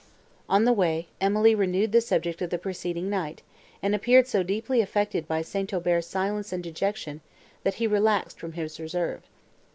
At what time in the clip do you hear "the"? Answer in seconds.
0.65-0.73, 1.91-2.01, 2.49-2.57